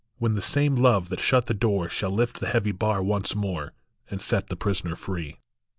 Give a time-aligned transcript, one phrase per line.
[0.17, 3.73] When the same Love that shut the door Shall lift the heavy bar once more,
[4.09, 5.37] And set the prisoner free.